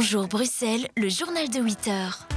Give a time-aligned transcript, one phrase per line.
[0.00, 2.28] Bonjour Bruxelles, le journal de 8 heures.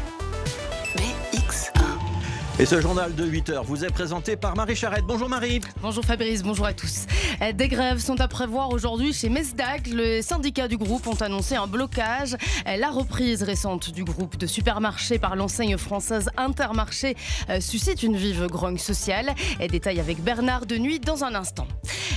[2.60, 5.06] Et ce journal de 8 heures vous est présenté par Marie Charette.
[5.06, 5.62] Bonjour Marie.
[5.82, 7.06] Bonjour Fabrice, bonjour à tous.
[7.54, 9.88] Des grèves sont à prévoir aujourd'hui chez Mesdag.
[9.88, 12.36] Les syndicats du groupe ont annoncé un blocage.
[12.66, 17.16] La reprise récente du groupe de supermarchés par l'enseigne française Intermarché
[17.50, 19.36] euh, suscite une vive grogne sociale.
[19.60, 21.68] Et détail avec Bernard de Nuit dans un instant.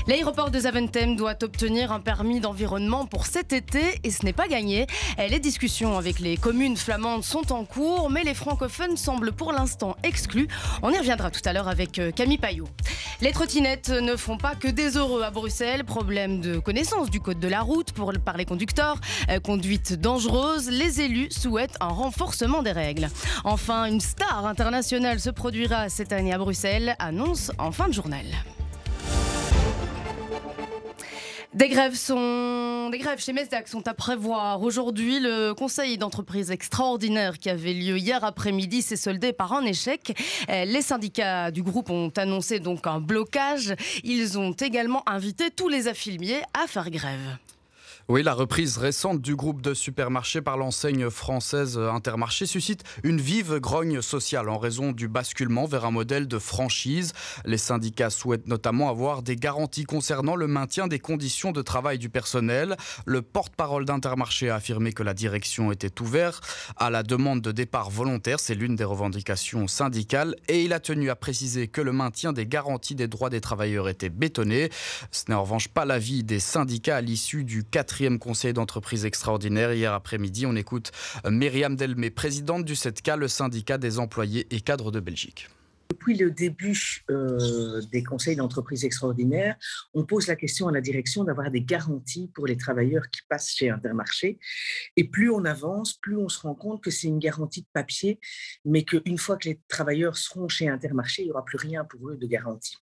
[0.07, 4.49] L'aéroport de Zaventem doit obtenir un permis d'environnement pour cet été et ce n'est pas
[4.49, 4.87] gagné.
[5.19, 9.97] Les discussions avec les communes flamandes sont en cours, mais les francophones semblent pour l'instant
[10.03, 10.49] exclus.
[10.83, 12.69] On y reviendra tout à l'heure avec euh, Camille Payot.
[13.21, 15.85] Les trottinettes ne font pas que des heureux à Bruxelles.
[15.85, 19.01] Problème de connaissance du code de la route pour, par les conducteurs.
[19.31, 20.69] Euh, conduite dangereuse.
[20.69, 23.09] Les élus souhaitent un renforcement des règles.
[23.45, 28.25] Enfin, une star internationale se produira cette année à Bruxelles, annonce en fin de journal.
[31.55, 32.91] Des grèves, sont...
[32.91, 34.61] Des grèves chez Mesdac sont à prévoir.
[34.61, 40.21] Aujourd'hui, le conseil d'entreprise extraordinaire qui avait lieu hier après-midi s'est soldé par un échec.
[40.51, 43.77] Euh, les syndicats du groupe ont annoncé donc un blocage.
[44.03, 47.39] Ils ont également invité tous les affiliés à faire grève.
[48.07, 53.59] Oui, la reprise récente du groupe de supermarchés par l'enseigne française Intermarché suscite une vive
[53.61, 57.15] grogne sociale en raison du basculement vers un modèle de franchise.
[57.47, 62.11] Les syndicats souhaitent notamment avoir des garanties concernant le maintien des conditions de travail du
[62.11, 62.77] personnel.
[63.07, 67.89] Le porte-parole d'Intermarché a affirmé que la direction était ouverte à la demande de départ
[67.89, 72.35] volontaire, c'est l'une des revendications syndicales, et il a tenu à préciser que le maintien
[72.35, 74.69] des garanties des droits des travailleurs était bétonné.
[75.11, 79.07] Ce n'est en revanche pas l'avis des syndicats à l'issue du 4 quatrième conseil d'entreprise
[79.07, 79.73] extraordinaire.
[79.73, 80.91] Hier après-midi, on écoute
[81.25, 85.49] Myriam Delmé, présidente du 7K, le syndicat des employés et cadres de Belgique.
[85.91, 89.55] Depuis le début euh, des conseils d'entreprise extraordinaires,
[89.93, 93.55] on pose la question à la direction d'avoir des garanties pour les travailleurs qui passent
[93.55, 94.41] chez Intermarché.
[94.97, 98.19] Et plus on avance, plus on se rend compte que c'est une garantie de papier,
[98.65, 102.09] mais qu'une fois que les travailleurs seront chez Intermarché, il n'y aura plus rien pour
[102.09, 102.77] eux de garantie.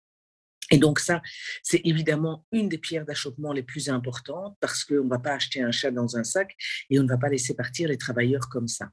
[0.70, 1.22] Et donc ça,
[1.62, 5.62] c'est évidemment une des pierres d'achoppement les plus importantes parce qu'on ne va pas acheter
[5.62, 6.54] un chat dans un sac
[6.90, 8.90] et on ne va pas laisser partir les travailleurs comme ça.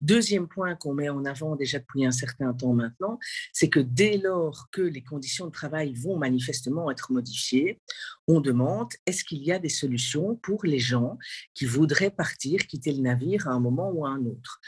[0.00, 3.18] Deuxième point qu'on met en avant déjà depuis un certain temps maintenant,
[3.52, 7.80] c'est que dès lors que les conditions de travail vont manifestement être modifiées,
[8.28, 11.18] on demande est-ce qu'il y a des solutions pour les gens
[11.54, 14.60] qui voudraient partir, quitter le navire à un moment ou à un autre.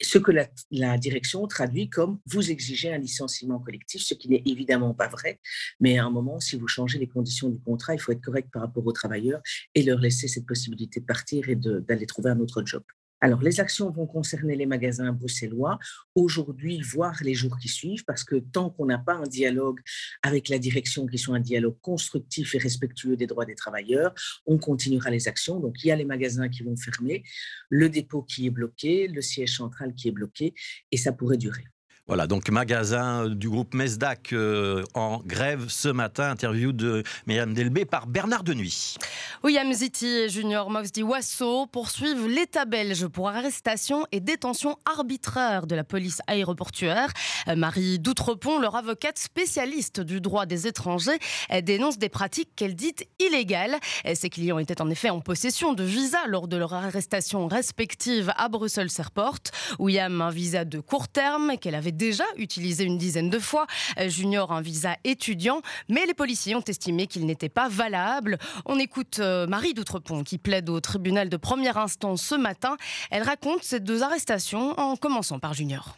[0.00, 4.94] Ce que la, direction traduit comme vous exigez un licenciement collectif, ce qui n'est évidemment
[4.94, 5.40] pas vrai,
[5.80, 8.48] mais à un moment, si vous changez les conditions du contrat, il faut être correct
[8.52, 9.42] par rapport aux travailleurs
[9.74, 12.82] et leur laisser cette possibilité de partir et d'aller trouver un autre job.
[13.24, 15.78] Alors, les actions vont concerner les magasins bruxellois
[16.14, 19.80] aujourd'hui, voire les jours qui suivent, parce que tant qu'on n'a pas un dialogue
[20.22, 24.12] avec la direction, qui soit un dialogue constructif et respectueux des droits des travailleurs,
[24.44, 25.58] on continuera les actions.
[25.58, 27.22] Donc, il y a les magasins qui vont fermer,
[27.70, 30.52] le dépôt qui est bloqué, le siège central qui est bloqué,
[30.92, 31.64] et ça pourrait durer.
[32.06, 36.28] Voilà, donc magasin du groupe Mesdac euh, en grève ce matin.
[36.28, 38.96] Interview de Myriam Delbé par Bernard Denuy.
[39.42, 45.74] William Ziti et Junior Moxdi Wasso poursuivent l'État belge pour arrestation et détention arbitraire de
[45.74, 47.10] la police aéroportuaire.
[47.48, 51.18] Euh, Marie Doutrepont, leur avocate spécialiste du droit des étrangers,
[51.62, 53.78] dénonce des pratiques qu'elle dit illégales.
[54.14, 58.50] Ces clients étaient en effet en possession de visas lors de leur arrestation respective à
[58.50, 59.38] Bruxelles Airport.
[59.78, 63.66] William un visa de court terme qu'elle avait déjà utilisé une dizaine de fois.
[63.98, 68.38] Euh, Junior un visa étudiant, mais les policiers ont estimé qu'il n'était pas valable.
[68.66, 72.76] On écoute euh, Marie Doutrepont qui plaide au tribunal de première instance ce matin.
[73.10, 75.96] Elle raconte ces deux arrestations en commençant par Junior.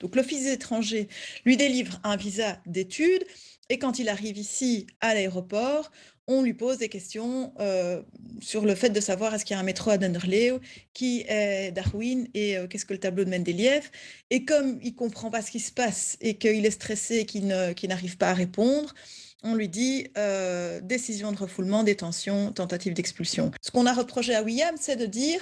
[0.00, 1.08] Donc l'Office des étrangers
[1.44, 3.24] lui délivre un visa d'études
[3.68, 5.90] et quand il arrive ici à l'aéroport,
[6.26, 8.02] on lui pose des questions euh,
[8.40, 10.60] sur le fait de savoir est-ce qu'il y a un métro à Denderleeuw,
[10.92, 13.88] qui est Darwin et euh, qu'est-ce que le tableau de Mendeleev.
[14.30, 17.46] Et comme il comprend pas ce qui se passe et qu'il est stressé et qu'il
[17.46, 18.94] n'arrive pas à répondre,
[19.42, 23.50] on lui dit euh, décision de refoulement, détention, tentative d'expulsion.
[23.60, 25.40] Ce qu'on a reproché à William, c'est de dire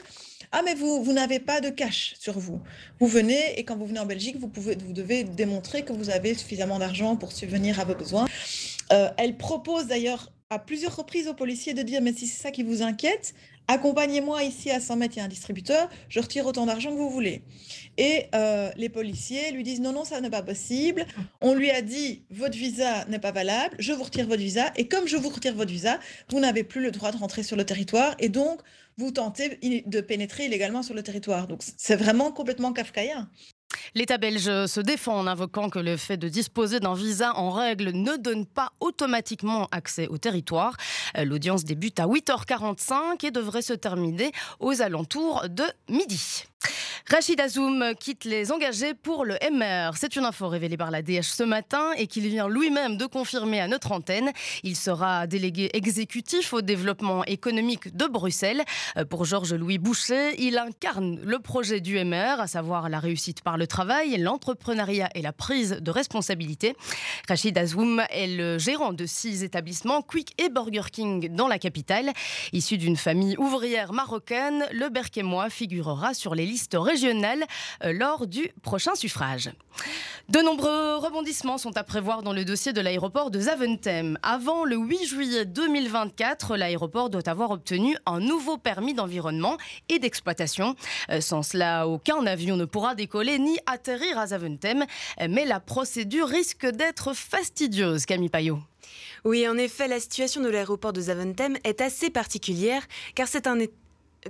[0.52, 2.60] ah mais vous, vous n'avez pas de cash sur vous.
[3.00, 6.10] Vous venez et quand vous venez en Belgique, vous, pouvez, vous devez démontrer que vous
[6.10, 8.26] avez suffisamment d'argent pour subvenir à vos besoins.
[8.90, 12.62] elle propose d'ailleurs à plusieurs reprises aux policiers de dire, mais si c'est ça qui
[12.62, 13.34] vous inquiète,
[13.66, 16.96] accompagnez-moi ici à 100 mètres, il y a un distributeur, je retire autant d'argent que
[16.96, 17.42] vous voulez.
[17.96, 21.04] Et euh, les policiers lui disent, non, non, ça n'est pas possible.
[21.40, 24.72] On lui a dit, votre visa n'est pas valable, je vous retire votre visa.
[24.76, 25.98] Et comme je vous retire votre visa,
[26.30, 28.14] vous n'avez plus le droit de rentrer sur le territoire.
[28.20, 28.60] Et donc,
[28.98, 31.48] vous tentez de pénétrer illégalement sur le territoire.
[31.48, 33.28] Donc, c'est vraiment complètement kafkaïen.
[33.94, 37.90] L'État belge se défend en invoquant que le fait de disposer d'un visa en règle
[37.90, 40.76] ne donne pas automatiquement accès au territoire.
[41.16, 46.44] Euh, l'audience débute à 8h45 et devrait se terminer aux alentours de midi.
[47.08, 49.96] Rachid Azoum quitte les engagés pour le MR.
[49.96, 53.60] C'est une info révélée par la DH ce matin et qu'il vient lui-même de confirmer
[53.60, 54.32] à notre antenne.
[54.64, 58.64] Il sera délégué exécutif au développement économique de Bruxelles.
[58.96, 63.56] Euh, pour Georges-Louis Boucher, il incarne le projet du MR, à savoir la réussite par
[63.56, 66.74] le travail, l'entrepreneuriat et la prise de responsabilité.
[67.28, 72.12] Rachid Azoum est le gérant de six établissements Quick et Burger King dans la capitale.
[72.52, 78.50] Issu d'une famille ouvrière marocaine, le Berquemois figurera sur les listes régionales euh, lors du
[78.62, 79.50] prochain suffrage.
[80.28, 84.18] De nombreux rebondissements sont à prévoir dans le dossier de l'aéroport de Zaventem.
[84.22, 89.56] Avant le 8 juillet 2024, l'aéroport doit avoir obtenu un nouveau permis d'environnement
[89.88, 90.74] et d'exploitation.
[91.10, 94.84] Euh, sans cela, aucun avion ne pourra décoller ni atterrir à Zaventem.
[95.28, 98.58] Mais la procédure risque d'être fastidieuse, Camille Payot.
[99.24, 103.58] Oui, en effet, la situation de l'aéroport de Zaventem est assez particulière car c'est un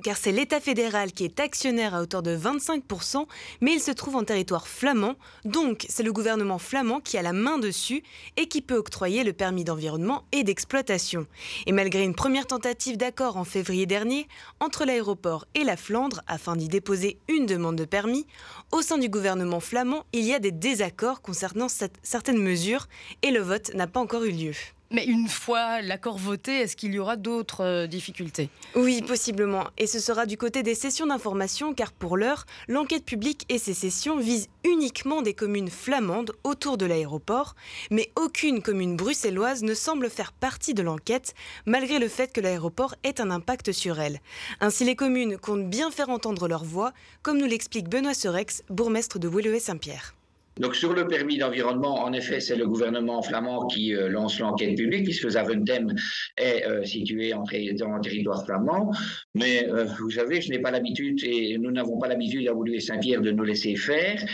[0.03, 3.27] car c'est l'État fédéral qui est actionnaire à hauteur de 25%,
[3.61, 5.15] mais il se trouve en territoire flamand,
[5.45, 8.03] donc c'est le gouvernement flamand qui a la main dessus
[8.37, 11.27] et qui peut octroyer le permis d'environnement et d'exploitation.
[11.67, 14.29] Et malgré une première tentative d'accord en février dernier
[14.61, 18.27] entre l'aéroport et la Flandre afin d'y déposer une demande de permis,
[18.73, 21.69] au sein du gouvernement flamand, il y a des désaccords concernant
[22.03, 22.89] certaines mesures
[23.23, 24.53] et le vote n'a pas encore eu lieu.
[24.91, 28.51] Mais une fois l'accord voté, est-ce qu'il y aura d'autres euh, difficultés?
[28.77, 29.65] Oui, possiblement.
[29.79, 33.75] Et ce sera du côté des sessions d'information, car pour l'heure, l'enquête publique et ces
[33.75, 37.57] sessions visent uniquement des communes flamandes autour de l'aéroport,
[37.91, 41.35] mais aucune commune bruxelloise ne semble faire partie de l'enquête,
[41.67, 44.21] malgré le fait que l'aéroport ait un impact sur elle.
[44.61, 46.93] Ainsi, les communes comptent bien faire entendre leur voix,
[47.23, 50.15] comme nous l'explique Benoît Serex, bourgmestre de Woluwe-Saint-Pierre.
[50.59, 54.75] Donc sur le permis d'environnement, en effet, c'est le gouvernement flamand qui euh, lance l'enquête
[54.75, 55.95] publique, puisque Zaventem
[56.39, 58.91] est euh, situé en, dans le territoire flamand.
[59.35, 62.81] Mais euh, vous savez, je n'ai pas l'habitude, et nous n'avons pas l'habitude à Woluwe
[62.81, 64.25] Saint-Pierre de nous laisser faire.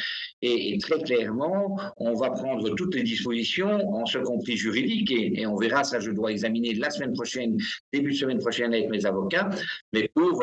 [0.44, 5.56] Et, très clairement, on va prendre toutes les dispositions, en ce compris juridiques, et, on
[5.56, 7.56] verra, ça je dois examiner la semaine prochaine,
[7.92, 9.50] début de semaine prochaine avec mes avocats,
[9.92, 10.42] mais pour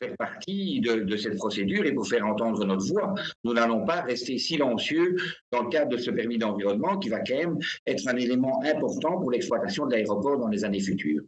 [0.00, 3.14] faire partie de, cette procédure et pour faire entendre notre voix.
[3.44, 5.16] Nous n'allons pas rester silencieux
[5.52, 9.18] dans le cadre de ce permis d'environnement qui va quand même être un élément important
[9.18, 11.22] pour l'exploitation de l'aéroport dans les années futures.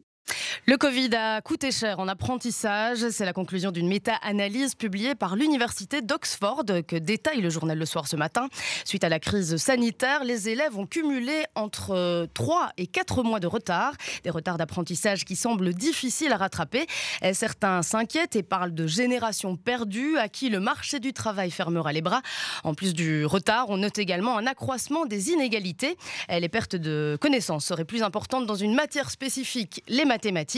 [0.65, 3.09] Le Covid a coûté cher en apprentissage.
[3.11, 8.07] C'est la conclusion d'une méta-analyse publiée par l'Université d'Oxford que détaille le journal Le Soir
[8.07, 8.47] ce matin.
[8.85, 13.49] Suite à la crise sanitaire, les élèves ont cumulé entre 3 et 4 mois de
[13.49, 13.95] retard.
[14.23, 16.87] Des retards d'apprentissage qui semblent difficiles à rattraper.
[17.33, 22.03] Certains s'inquiètent et parlent de génération perdue à qui le marché du travail fermera les
[22.03, 22.23] bras.
[22.63, 25.97] En plus du retard, on note également un accroissement des inégalités.
[26.29, 30.52] Les pertes de connaissances seraient plus importantes dans une matière spécifique, les mathématiques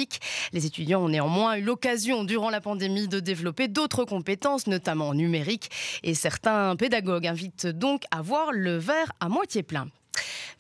[0.52, 5.70] les étudiants ont néanmoins eu l'occasion durant la pandémie de développer d'autres compétences, notamment numériques,
[6.02, 9.88] et certains pédagogues invitent donc à voir le verre à moitié plein.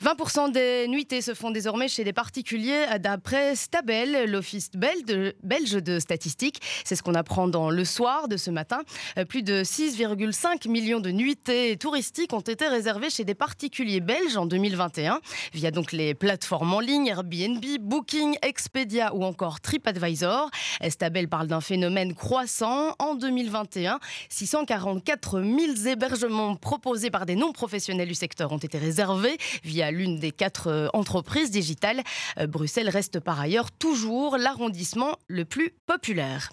[0.04, 6.60] 20% des nuitées se font désormais chez des particuliers d'après Stabel, l'office belge de statistiques.
[6.84, 8.82] C'est ce qu'on apprend dans le soir de ce matin.
[9.16, 14.36] Euh, plus de 6,5 millions de nuitées touristiques ont été réservées chez des particuliers belges
[14.36, 15.20] en 2021
[15.54, 20.50] via donc les plateformes en ligne Airbnb, Booking, Expedia ou encore TripAdvisor.
[20.86, 22.94] Stabel parle d'un phénomène croissant.
[22.98, 29.93] En 2021, 644 000 hébergements proposés par des non-professionnels du secteur ont été réservés via
[29.94, 32.02] l'une des quatre euh, entreprises digitales.
[32.38, 36.50] Euh, Bruxelles reste par ailleurs toujours l'arrondissement le plus populaire.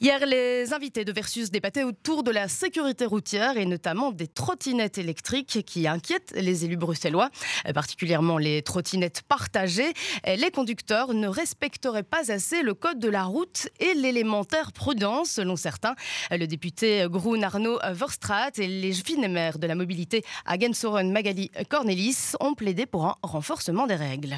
[0.00, 4.96] Hier, les invités de Versus débattaient autour de la sécurité routière et notamment des trottinettes
[4.98, 7.28] électriques qui inquiètent les élus bruxellois,
[7.68, 9.92] euh, particulièrement les trottinettes partagées.
[10.26, 15.56] Les conducteurs ne respecteraient pas assez le code de la route et l'élémentaire prudence, selon
[15.56, 15.94] certains.
[16.30, 22.54] Le député Groen Arnaud Verstraat et les finemers de la mobilité Agensoren Magali Cornelis ont
[22.54, 24.36] plaidé pour un renforcement des règles.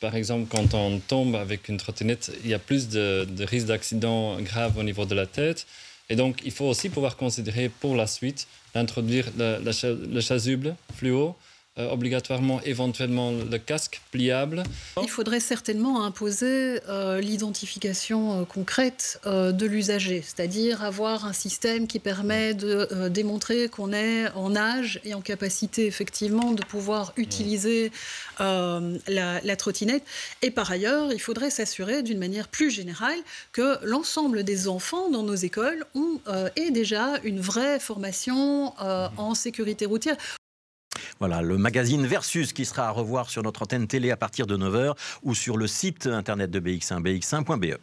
[0.00, 4.40] Par exemple, quand on tombe avec une trottinette, il y a plus de, risques d'accident
[4.40, 5.66] grave au niveau de la tête.
[6.10, 11.34] Et donc, il faut aussi pouvoir considérer pour la suite d'introduire le, chasuble fluo
[11.78, 14.62] euh, obligatoirement éventuellement le casque pliable.
[15.02, 21.98] Il faudrait certainement imposer euh, l'identification euh, concrète de l'usager, c'est-à-dire avoir un système qui
[21.98, 27.90] permet de démontrer qu'on est en âge et en capacité effectivement de pouvoir utiliser
[28.38, 28.80] la,
[29.42, 30.04] la trottinette.
[30.42, 33.18] Et par ailleurs, il faudrait s'assurer d'une manière plus générale
[33.52, 36.20] que l'ensemble des enfants dans nos écoles ont
[36.56, 40.16] aient déjà une vraie formation euh, en sécurité routière.
[41.18, 44.54] Voilà, le magazine Versus qui sera à revoir sur notre antenne télé à partir de
[44.54, 47.78] 9h ou sur le site internet de BX1, bx1.be.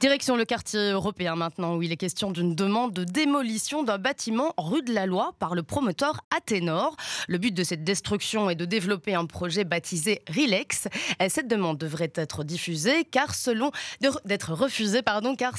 [0.00, 4.54] Direction le quartier européen maintenant, où il est question d'une demande de démolition d'un bâtiment
[4.56, 6.96] rue de la Loi par le promoteur Athénor.
[7.28, 10.88] Le but de cette destruction est de développer un projet baptisé Rilex.
[11.28, 13.70] Cette demande devrait être diffusée car selon
[14.24, 15.58] d'être refusée pardon car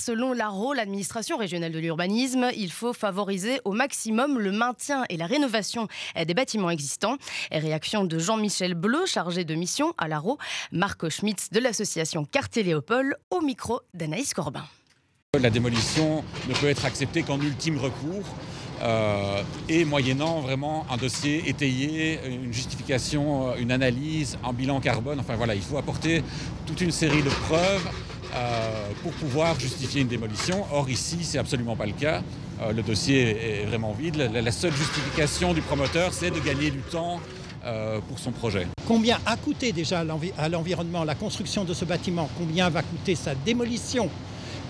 [0.75, 5.87] l'administration régionale de l'urbanisme, il faut favoriser au maximum le maintien et la rénovation
[6.25, 7.18] des bâtiments existants.
[7.51, 10.37] Réaction de Jean-Michel Bleu, chargé de mission à l'ARO,
[10.71, 14.63] Marco Schmitz de l'association Quartier Léopold au micro d'Anaïs Corbin.
[15.39, 18.25] La démolition ne peut être acceptée qu'en ultime recours.
[18.81, 25.19] Euh, et moyennant vraiment un dossier étayé, une justification, une analyse, un bilan carbone.
[25.19, 26.23] Enfin voilà, il faut apporter
[26.65, 27.89] toute une série de preuves
[28.33, 30.65] euh, pour pouvoir justifier une démolition.
[30.71, 32.23] Or ici, c'est absolument pas le cas.
[32.61, 34.17] Euh, le dossier est vraiment vide.
[34.17, 37.19] La, seule justification du promoteur, c'est de gagner du temps
[37.65, 38.67] euh, pour son projet.
[38.87, 40.03] Combien a coûté déjà
[40.37, 42.29] à l'environnement la construction de ce bâtiment?
[42.37, 44.09] Combien va coûter sa démolition?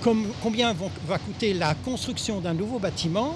[0.01, 3.35] Combien vont, va coûter la construction d'un nouveau bâtiment?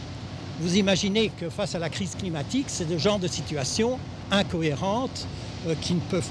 [0.60, 3.98] Vous imaginez que face à la crise climatique, c'est le genre de situation
[4.32, 5.28] incohérente
[5.68, 6.30] euh, qui, ne peuvent,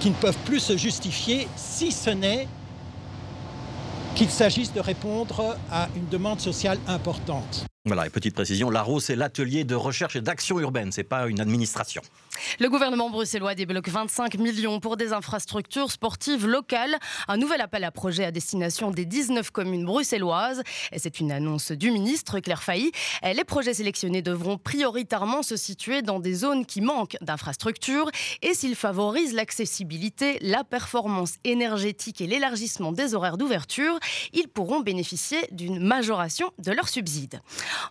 [0.00, 2.46] qui ne peuvent plus se justifier si ce n'est
[4.18, 7.67] qu'il s'agisse de répondre à une demande sociale importante.
[7.88, 11.40] Voilà, et petite précision, l'ARO, c'est l'atelier de recherche et d'action urbaine, c'est pas une
[11.40, 12.02] administration.
[12.60, 16.96] Le gouvernement bruxellois débloque 25 millions pour des infrastructures sportives locales.
[17.28, 20.62] Un nouvel appel à projet à destination des 19 communes bruxelloises.
[20.96, 22.92] C'est une annonce du ministre Claire Failly.
[23.22, 28.10] Les projets sélectionnés devront prioritairement se situer dans des zones qui manquent d'infrastructures.
[28.42, 33.98] Et s'ils favorisent l'accessibilité, la performance énergétique et l'élargissement des horaires d'ouverture,
[34.34, 37.40] ils pourront bénéficier d'une majoration de leurs subsides.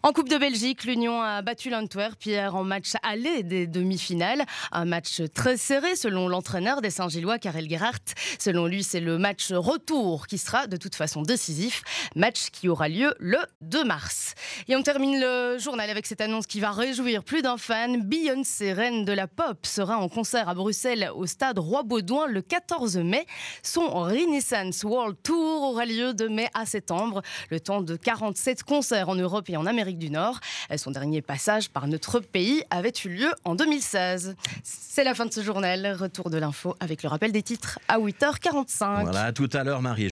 [0.04, 4.44] En Coupe de Belgique, l'Union a battu l'Antwerp hier en match aller des demi-finales.
[4.72, 8.14] Un match très serré selon l'entraîneur des Saint-Gillois, Karel Gerhardt.
[8.40, 11.84] Selon lui, c'est le match retour qui sera de toute façon décisif.
[12.16, 14.34] Match qui aura lieu le 2 mars.
[14.68, 18.02] Et on termine le journal avec cette annonce qui va réjouir plus d'un fan.
[18.02, 22.98] Beyoncé, reine de la pop, sera en concert à Bruxelles au stade Roi-Baudouin le 14
[22.98, 23.26] mai.
[23.64, 27.22] Son Renaissance World Tour aura lieu de mai à septembre.
[27.50, 30.40] Le temps de 47 concerts en Europe et en Amérique du Nord.
[30.76, 34.36] Son dernier passage par notre pays avait eu lieu en 2016.
[34.64, 35.96] C'est la fin de ce journal.
[36.00, 39.04] Retour de l'info avec le rappel des titres à 8h45.
[39.04, 40.06] Voilà, à tout à l'heure, Marie.